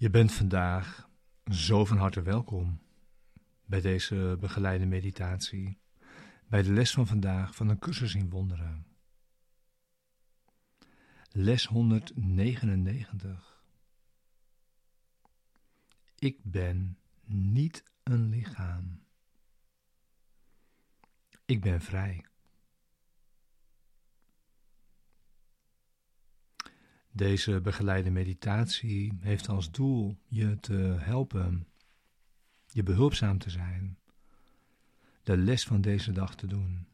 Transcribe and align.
Je 0.00 0.10
bent 0.10 0.32
vandaag 0.32 1.08
zo 1.44 1.84
van 1.84 1.96
harte 1.96 2.22
welkom 2.22 2.80
bij 3.64 3.80
deze 3.80 4.36
begeleide 4.40 4.86
meditatie, 4.86 5.78
bij 6.46 6.62
de 6.62 6.72
les 6.72 6.92
van 6.92 7.06
vandaag 7.06 7.54
van 7.54 7.68
een 7.68 7.78
cursus 7.78 8.14
in 8.14 8.30
wonderen. 8.30 8.86
Les 11.30 11.66
199. 11.66 13.62
Ik 16.18 16.38
ben 16.42 16.98
niet 17.24 17.82
een 18.02 18.28
lichaam. 18.28 19.04
Ik 21.44 21.60
ben 21.60 21.80
vrij. 21.80 22.24
Deze 27.10 27.60
begeleide 27.60 28.10
meditatie 28.10 29.18
heeft 29.20 29.48
als 29.48 29.70
doel 29.70 30.18
je 30.26 30.60
te 30.60 30.96
helpen, 30.98 31.66
je 32.66 32.82
behulpzaam 32.82 33.38
te 33.38 33.50
zijn, 33.50 33.98
de 35.22 35.36
les 35.36 35.64
van 35.64 35.80
deze 35.80 36.12
dag 36.12 36.34
te 36.34 36.46
doen 36.46 36.86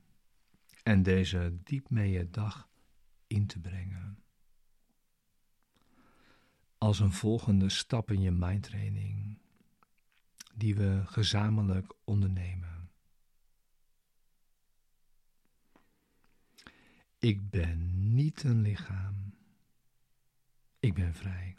en 0.83 1.03
deze 1.03 1.59
diep 1.63 1.91
mee 1.91 2.11
je 2.11 2.31
dag 2.31 2.69
in 3.27 3.47
te 3.47 3.61
brengen. 3.61 4.19
Als 6.79 7.01
een 7.01 7.13
volgende 7.13 7.69
stap 7.69 8.11
in 8.11 8.21
je 8.21 8.31
mindtraining 8.31 9.39
die 10.55 10.75
we 10.75 11.03
gezamenlijk 11.05 11.95
ondernemen. 12.05 12.91
Ik 17.19 17.51
ben 17.51 18.15
niet 18.15 18.43
een 18.43 18.61
lichaam. 18.61 19.24
Ik 20.85 20.95
ben 20.95 21.15
vrij. 21.15 21.57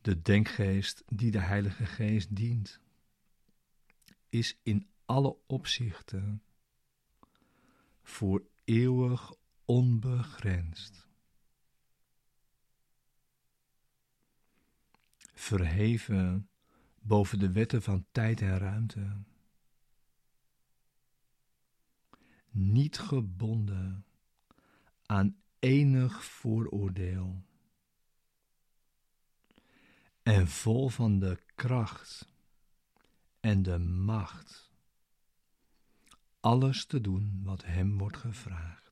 De 0.00 0.22
denkgeest 0.22 1.02
die 1.06 1.30
de 1.30 1.38
Heilige 1.38 1.86
Geest 1.86 2.36
dient, 2.36 2.80
is 4.28 4.58
in 4.62 4.88
alle 5.04 5.36
opzichten 5.46 6.42
voor 8.02 8.46
eeuwig 8.64 9.32
onbegrensd. 9.64 11.08
Verheven 15.34 16.48
boven 17.06 17.38
de 17.38 17.52
wetten 17.52 17.82
van 17.82 18.06
tijd 18.12 18.40
en 18.40 18.58
ruimte. 18.58 19.16
Niet 22.50 22.98
gebonden 22.98 24.04
aan 25.06 25.36
enig 25.58 26.24
vooroordeel. 26.24 27.42
En 30.22 30.48
vol 30.48 30.88
van 30.88 31.18
de 31.18 31.38
kracht 31.54 32.28
en 33.40 33.62
de 33.62 33.78
macht 33.78 34.72
alles 36.40 36.84
te 36.84 37.00
doen 37.00 37.40
wat 37.42 37.64
hem 37.64 37.98
wordt 37.98 38.16
gevraagd. 38.16 38.83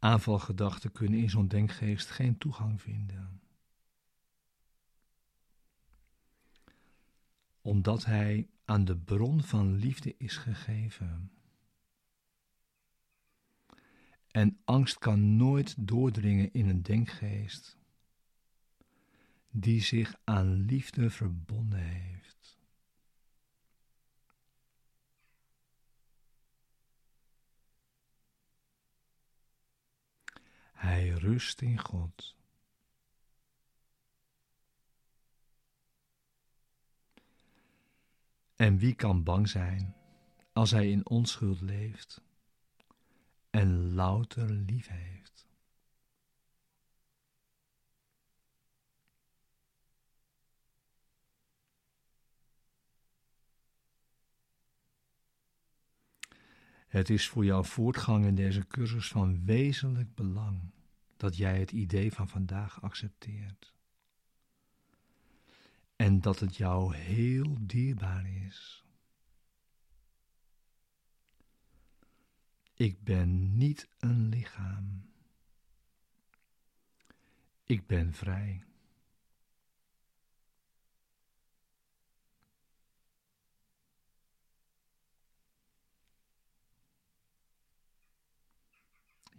Aanvalgedachten 0.00 0.92
kunnen 0.92 1.20
in 1.20 1.30
zo'n 1.30 1.48
denkgeest 1.48 2.10
geen 2.10 2.38
toegang 2.38 2.82
vinden. 2.82 3.40
Omdat 7.60 8.04
hij 8.04 8.48
aan 8.64 8.84
de 8.84 8.96
bron 8.96 9.42
van 9.42 9.74
liefde 9.74 10.14
is 10.16 10.36
gegeven. 10.36 11.30
En 14.30 14.60
angst 14.64 14.98
kan 14.98 15.36
nooit 15.36 15.74
doordringen 15.78 16.52
in 16.52 16.68
een 16.68 16.82
denkgeest 16.82 17.78
die 19.50 19.82
zich 19.82 20.14
aan 20.24 20.52
liefde 20.52 21.10
verbonden 21.10 21.78
heeft. 21.78 22.09
Hij 30.80 31.08
rust 31.08 31.60
in 31.60 31.78
God. 31.78 32.36
En 38.56 38.78
wie 38.78 38.94
kan 38.94 39.22
bang 39.22 39.48
zijn 39.48 39.96
als 40.52 40.70
hij 40.70 40.90
in 40.90 41.08
onschuld 41.08 41.60
leeft 41.60 42.22
en 43.50 43.94
louter 43.94 44.50
lief 44.50 44.88
heeft? 44.88 45.39
Het 56.90 57.10
is 57.10 57.28
voor 57.28 57.44
jouw 57.44 57.62
voortgang 57.62 58.26
in 58.26 58.34
deze 58.34 58.66
cursus 58.66 59.08
van 59.08 59.44
wezenlijk 59.44 60.14
belang 60.14 60.60
dat 61.16 61.36
jij 61.36 61.58
het 61.58 61.70
idee 61.70 62.12
van 62.12 62.28
vandaag 62.28 62.82
accepteert. 62.82 63.74
En 65.96 66.20
dat 66.20 66.38
het 66.40 66.56
jou 66.56 66.94
heel 66.94 67.56
dierbaar 67.60 68.26
is. 68.46 68.84
Ik 72.74 73.02
ben 73.02 73.56
niet 73.56 73.88
een 73.98 74.28
lichaam. 74.28 75.10
Ik 77.64 77.86
ben 77.86 78.12
vrij. 78.12 78.64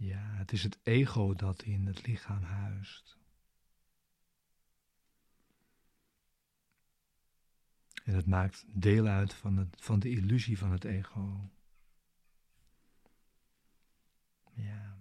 Ja, 0.01 0.35
het 0.35 0.51
is 0.51 0.63
het 0.63 0.79
ego 0.83 1.33
dat 1.33 1.63
in 1.63 1.85
het 1.85 2.07
lichaam 2.07 2.43
huist. 2.43 3.17
En 8.03 8.13
het 8.13 8.25
maakt 8.25 8.65
deel 8.67 9.07
uit 9.07 9.33
van, 9.33 9.57
het, 9.57 9.75
van 9.81 9.99
de 9.99 10.09
illusie 10.09 10.57
van 10.57 10.71
het 10.71 10.83
ego. 10.83 11.49
Ja. 14.53 14.97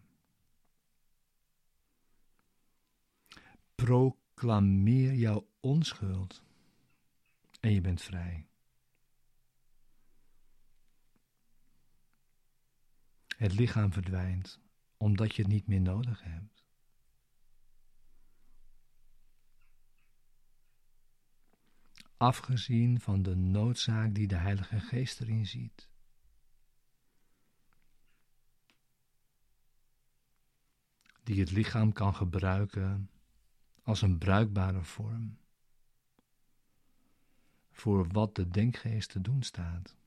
Proclameer 3.75 5.15
jouw 5.15 5.49
onschuld 5.61 6.43
en 7.61 7.73
je 7.73 7.81
bent 7.81 8.03
vrij. 8.03 8.47
Het 13.37 13.53
lichaam 13.53 13.93
verdwijnt 13.93 14.61
omdat 15.03 15.35
je 15.35 15.43
het 15.43 15.51
niet 15.51 15.67
meer 15.67 15.81
nodig 15.81 16.23
hebt. 16.23 16.65
Afgezien 22.17 23.01
van 23.01 23.23
de 23.23 23.37
noodzaak 23.37 24.15
die 24.15 24.27
de 24.27 24.37
Heilige 24.37 24.81
Geest 24.81 25.21
erin 25.21 25.47
ziet. 25.47 25.89
Die 31.23 31.41
het 31.41 31.51
lichaam 31.51 31.93
kan 31.93 32.15
gebruiken 32.15 33.11
als 33.83 34.03
een 34.03 34.19
bruikbare 34.19 34.83
vorm 34.83 35.39
voor 37.71 38.09
wat 38.09 38.35
de 38.35 38.49
denkgeest 38.49 39.11
te 39.11 39.21
doen 39.21 39.43
staat. 39.43 40.00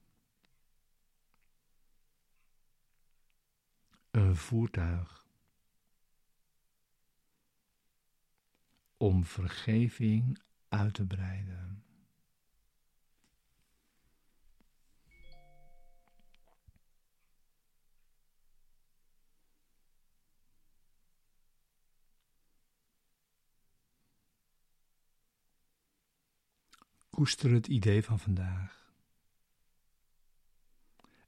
Een 4.14 4.36
voertuig 4.36 5.26
om 8.98 9.26
vergeving 9.26 10.40
uit 10.70 10.94
te 10.94 11.06
breiden. 11.06 11.84
Koester 27.10 27.52
het 27.52 27.68
idee 27.68 28.04
van 28.04 28.20
vandaag. 28.20 28.92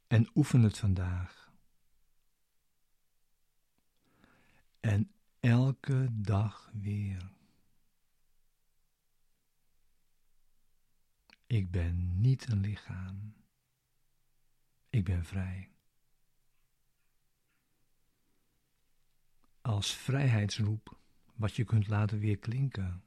En 0.08 0.30
oefen 0.36 0.62
het 0.62 0.78
vandaag. 0.78 1.45
En 4.86 5.12
elke 5.40 6.08
dag 6.12 6.72
weer. 6.74 7.34
Ik 11.48 11.72
ben 11.72 12.22
niet 12.22 12.52
een 12.52 12.60
lichaam. 12.60 13.36
Ik 14.90 15.04
ben 15.04 15.26
vrij. 15.26 15.72
Als 19.62 19.96
vrijheidsroep, 19.96 21.00
wat 21.36 21.56
je 21.56 21.64
kunt 21.64 21.88
laten 21.88 22.20
weer 22.20 22.38
klinken. 22.38 23.04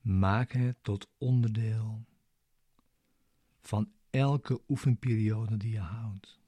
Maak 0.00 0.52
het 0.52 0.76
tot 0.82 1.10
onderdeel 1.18 2.04
van 3.60 3.92
elke 4.10 4.62
oefenperiode 4.68 5.56
die 5.56 5.72
je 5.72 5.80
houdt. 5.80 6.39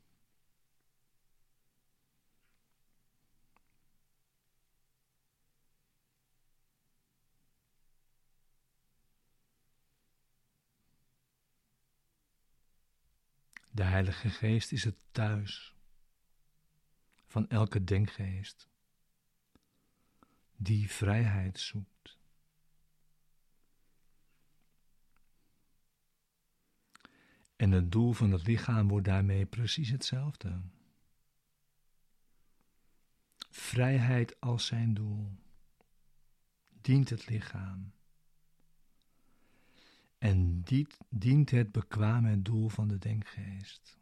De 13.74 13.82
Heilige 13.82 14.30
Geest 14.30 14.72
is 14.72 14.84
het 14.84 15.04
thuis 15.10 15.74
van 17.26 17.48
elke 17.48 17.84
denkgeest 17.84 18.68
die 20.56 20.90
vrijheid 20.90 21.60
zoekt. 21.60 22.18
En 27.56 27.70
het 27.70 27.92
doel 27.92 28.12
van 28.12 28.30
het 28.30 28.46
lichaam 28.46 28.88
wordt 28.88 29.06
daarmee 29.06 29.46
precies 29.46 29.90
hetzelfde. 29.90 30.60
Vrijheid 33.50 34.40
als 34.40 34.66
zijn 34.66 34.94
doel 34.94 35.38
dient 36.68 37.10
het 37.10 37.28
lichaam 37.28 37.92
en 40.22 40.60
dit 40.60 40.98
dient 41.08 41.50
het 41.50 41.72
bekwame 41.72 42.42
doel 42.42 42.68
van 42.68 42.88
de 42.88 42.98
denkgeest. 42.98 43.98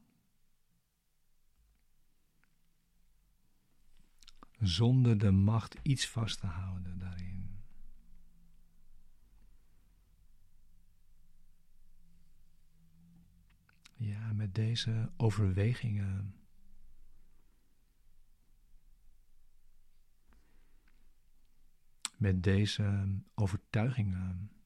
Zonder 4.59 5.19
de 5.19 5.31
macht 5.31 5.77
iets 5.83 6.09
vast 6.09 6.41
te 6.41 6.47
houden 6.47 6.99
daarin. 6.99 7.63
Ja, 13.97 14.33
met 14.33 14.55
deze 14.55 15.13
overwegingen. 15.17 16.35
Met 22.17 22.43
deze 22.43 23.19
overtuigingen 23.35 24.60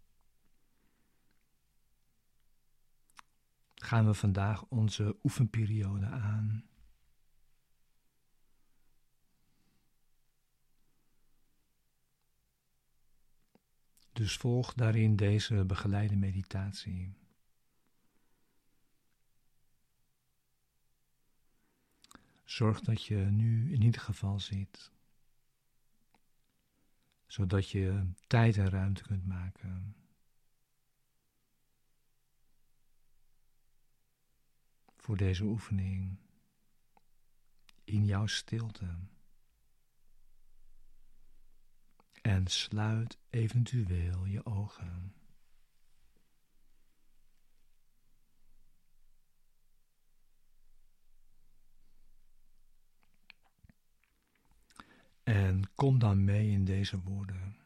gaan 3.84 4.06
we 4.06 4.14
vandaag 4.14 4.64
onze 4.64 5.16
oefenperiode 5.22 6.06
aan. 6.06 6.64
Dus 14.12 14.36
volg 14.36 14.74
daarin 14.74 15.16
deze 15.16 15.64
begeleide 15.64 16.16
meditatie. 16.16 17.14
Zorg 22.44 22.80
dat 22.80 23.04
je 23.04 23.16
nu 23.16 23.72
in 23.72 23.82
ieder 23.82 24.00
geval 24.00 24.40
zit, 24.40 24.92
zodat 27.26 27.70
je 27.70 28.12
tijd 28.26 28.56
en 28.56 28.68
ruimte 28.68 29.02
kunt 29.02 29.26
maken. 29.26 30.03
Voor 35.04 35.16
deze 35.16 35.44
oefening 35.44 36.18
in 37.84 38.04
jouw 38.04 38.26
stilte. 38.26 38.98
En 42.22 42.46
sluit 42.46 43.18
eventueel 43.30 44.24
je 44.24 44.46
ogen. 44.46 45.14
En 55.22 55.74
kom 55.74 55.98
dan 55.98 56.24
mee 56.24 56.50
in 56.50 56.64
deze 56.64 57.00
woorden. 57.00 57.63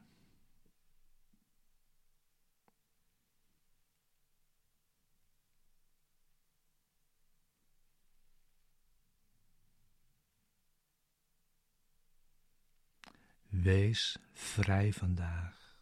Wees 13.49 14.17
vrij 14.33 14.93
vandaag. 14.93 15.77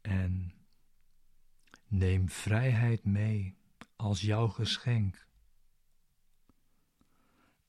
En 0.00 0.52
neem 1.86 2.28
vrijheid 2.28 3.04
mee 3.04 3.56
als 3.96 4.20
jouw 4.20 4.48
geschenk 4.48 5.26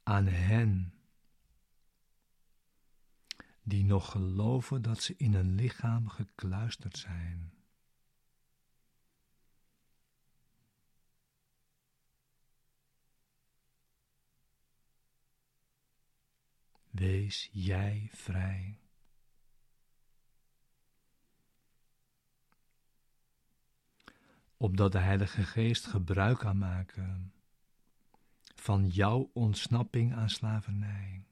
aan 0.04 0.28
hen 0.28 0.94
die 3.64 3.86
nog 3.86 4.12
geloven 4.12 4.82
dat 4.82 5.02
ze 5.02 5.16
in 5.18 5.34
een 5.34 5.56
lichaam 5.56 6.08
gekluisterd 6.08 6.98
zijn. 6.98 7.57
Wees 16.98 17.50
jij 17.52 18.10
vrij. 18.12 18.80
Opdat 24.58 24.92
de 24.92 24.98
Heilige 24.98 25.44
Geest 25.44 25.86
gebruik 25.86 26.38
kan 26.38 26.58
maken 26.58 27.34
van 28.56 28.88
jouw 28.88 29.30
ontsnapping 29.34 30.14
aan 30.14 30.30
slavernij. 30.30 31.26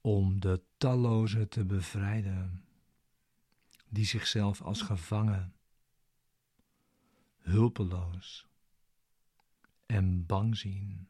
Om 0.00 0.40
de 0.40 0.62
talloze 0.76 1.48
te 1.48 1.64
bevrijden 1.64 2.64
die 3.88 4.04
zichzelf 4.04 4.62
als 4.62 4.82
gevangen, 4.82 5.54
hulpeloos 7.38 8.47
en 9.88 10.26
bang 10.26 10.56
zien. 10.56 11.08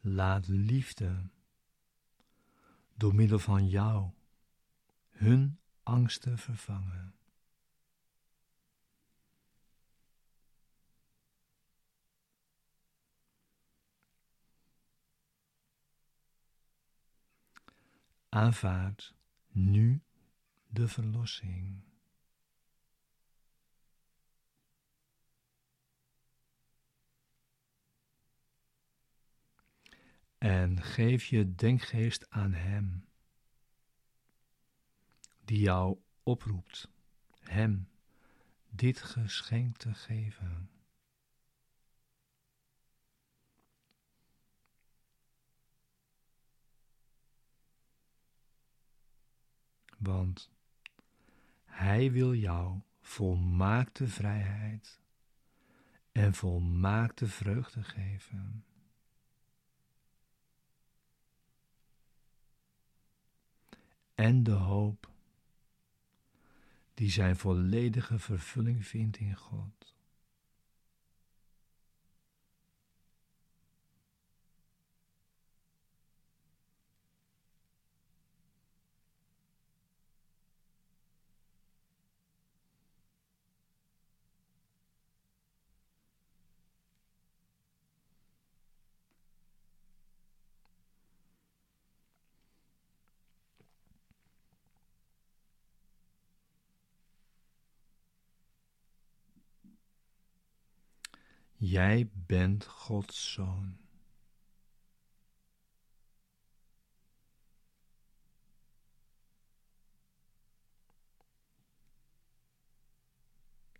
Laat 0.00 0.48
liefde 0.48 1.28
door 2.94 3.14
middel 3.14 3.38
van 3.38 3.68
jou 3.68 4.10
hun 5.10 5.58
angsten 5.82 6.38
vervangen. 6.38 7.14
Aanvaard 18.34 19.14
nu 19.48 20.02
de 20.66 20.88
verlossing. 20.88 21.82
En 30.38 30.82
geef 30.82 31.24
je 31.24 31.54
denkgeest 31.54 32.30
aan 32.30 32.52
Hem, 32.52 33.08
die 35.44 35.60
jou 35.60 35.98
oproept, 36.22 36.88
Hem 37.40 37.88
dit 38.70 39.02
geschenk 39.02 39.76
te 39.76 39.94
geven. 39.94 40.73
Want 50.04 50.50
Hij 51.64 52.12
wil 52.12 52.34
jou 52.34 52.80
volmaakte 53.00 54.08
vrijheid 54.08 55.00
en 56.12 56.34
volmaakte 56.34 57.26
vreugde 57.26 57.82
geven. 57.82 58.64
En 64.14 64.42
de 64.42 64.50
hoop 64.50 65.12
die 66.94 67.10
zijn 67.10 67.36
volledige 67.36 68.18
vervulling 68.18 68.86
vindt 68.86 69.16
in 69.16 69.36
God. 69.36 69.94
Jij 101.74 102.10
bent 102.12 102.64
Gods 102.64 103.32
zoon. 103.32 103.78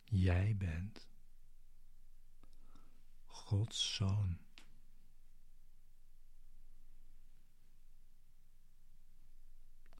Jij 0.04 0.56
bent 0.56 1.08
Gods 3.26 3.94
zoon. 3.94 4.38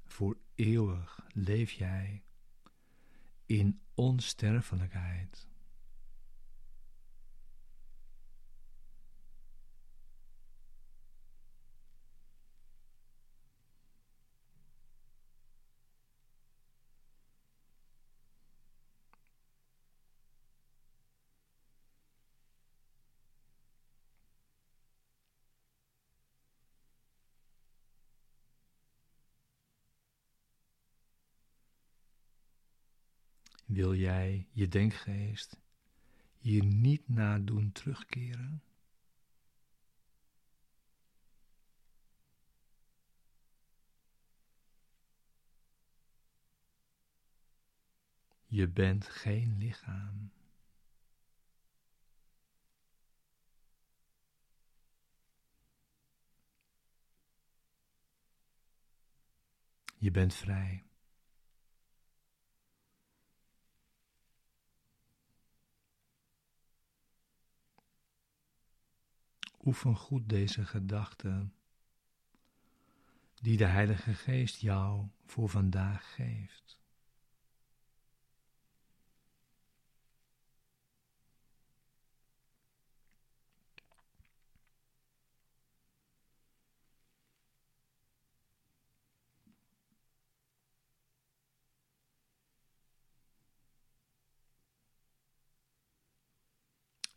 Voor 0.04 0.38
eeuwig 0.54 1.26
leef 1.32 1.70
jij 1.70 2.24
in 3.46 3.80
onsterfelijkheid. 3.94 5.53
Wil 33.64 33.94
jij 33.94 34.46
je 34.50 34.68
denkgeest 34.68 35.60
hier 36.38 36.64
niet 36.64 37.08
naar 37.08 37.44
doen 37.44 37.72
terugkeren? 37.72 38.62
Je 48.46 48.68
bent 48.68 49.08
geen 49.08 49.56
lichaam. 49.58 50.30
Je 59.98 60.10
bent 60.10 60.34
vrij. 60.34 60.84
Oefen 69.64 69.96
goed 69.96 70.28
deze 70.28 70.66
gedachten 70.66 71.54
die 73.34 73.56
de 73.56 73.64
Heilige 73.64 74.14
Geest 74.14 74.60
jou 74.60 75.08
voor 75.24 75.48
vandaag 75.48 76.14
geeft. 76.14 76.82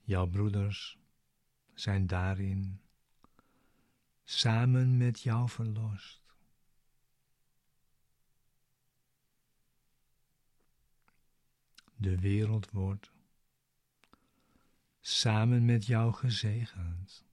Jouw 0.01 0.27
broeders 0.27 0.98
zijn 1.79 2.07
daarin 2.07 2.81
samen 4.24 4.98
met 4.98 5.22
jou 5.22 5.50
verlost. 5.50 6.22
De 11.96 12.19
wereld 12.19 12.72
wordt 12.72 13.12
samen 15.00 15.65
met 15.65 15.86
jou 15.86 16.13
gezegend. 16.13 17.25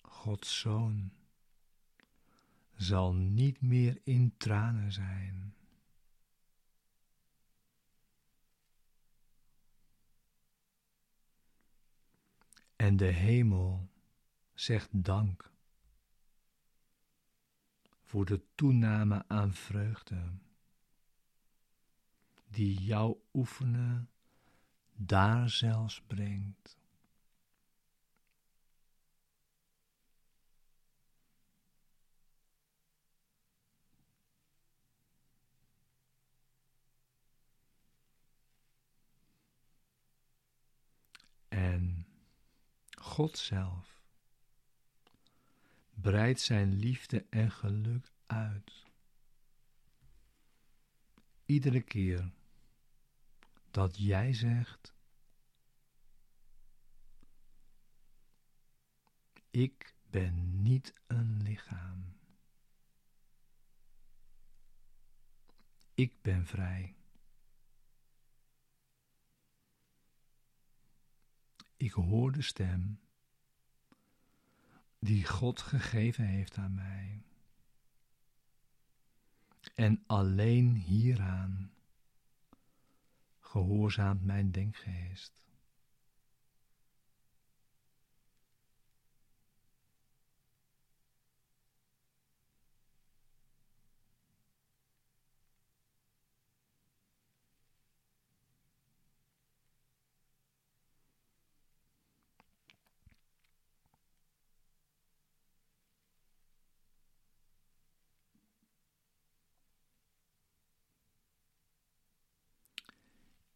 Gods 0.00 0.60
Zoon 0.60 1.19
zal 2.80 3.14
niet 3.14 3.60
meer 3.60 4.00
in 4.04 4.36
tranen 4.36 4.92
zijn. 4.92 5.54
En 12.76 12.96
de 12.96 13.04
hemel 13.04 13.88
zegt 14.54 15.04
dank 15.04 15.52
voor 18.02 18.24
de 18.24 18.42
toename 18.54 19.24
aan 19.28 19.54
vreugde 19.54 20.32
die 22.48 22.82
jouw 22.82 23.22
oefenen 23.32 24.10
daar 24.94 25.50
zelfs 25.50 26.02
brengt. 26.02 26.79
En 41.50 42.06
God 42.90 43.38
zelf 43.38 44.02
breidt 45.94 46.40
zijn 46.40 46.74
liefde 46.74 47.26
en 47.30 47.50
geluk 47.50 48.12
uit. 48.26 48.86
Iedere 51.46 51.80
keer 51.80 52.30
dat 53.70 53.98
jij 53.98 54.32
zegt: 54.32 54.94
Ik 59.50 59.94
ben 60.10 60.62
niet 60.62 60.94
een 61.06 61.42
lichaam. 61.42 62.18
Ik 65.94 66.22
ben 66.22 66.46
vrij. 66.46 66.99
Ik 71.80 71.92
hoor 71.92 72.32
de 72.32 72.42
stem 72.42 73.00
die 74.98 75.24
God 75.24 75.60
gegeven 75.60 76.24
heeft 76.24 76.56
aan 76.56 76.74
mij. 76.74 77.22
En 79.74 80.02
alleen 80.06 80.74
hieraan 80.74 81.72
gehoorzaamt 83.38 84.24
mijn 84.24 84.50
denkgeest. 84.50 85.49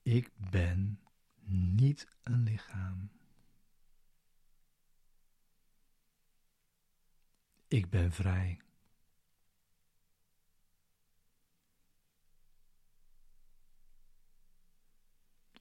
Ik 0.04 0.30
ben 0.50 1.00
niet 1.44 2.08
een 2.22 2.42
lichaam. 2.42 3.10
Ik 7.68 7.90
ben 7.90 8.12
vrij. 8.12 8.60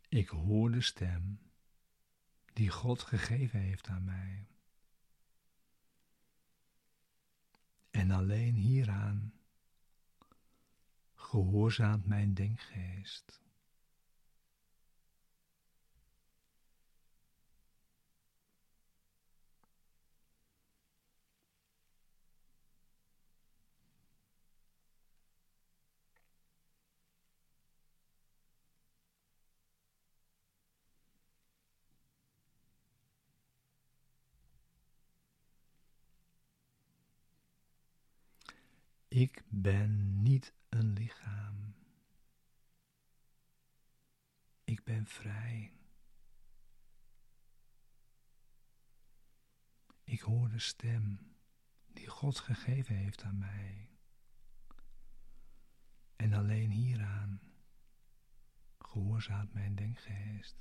Ik 0.09 0.29
hoor 0.29 0.71
de 0.71 0.81
stem 0.81 1.39
die 2.53 2.69
God 2.69 3.01
gegeven 3.01 3.59
heeft 3.59 3.87
aan 3.87 4.03
mij. 4.03 4.47
En 7.91 8.11
alleen 8.11 8.55
hieraan 8.55 9.33
gehoorzaamt 11.13 12.05
mijn 12.05 12.33
denkgeest. 12.33 13.41
Ik 39.13 39.43
ben 39.49 40.21
niet 40.21 40.53
een 40.69 40.93
lichaam. 40.93 41.75
Ik 44.63 44.83
ben 44.83 45.05
vrij. 45.05 45.73
Ik 50.03 50.19
hoor 50.19 50.49
de 50.49 50.59
stem 50.59 51.35
die 51.85 52.07
God 52.07 52.39
gegeven 52.39 52.95
heeft 52.95 53.23
aan 53.23 53.37
mij. 53.37 53.89
En 56.15 56.33
alleen 56.33 56.71
hieraan 56.71 57.41
gehoorzaamt 58.77 59.53
mijn 59.53 59.75
denkgeest. 59.75 60.55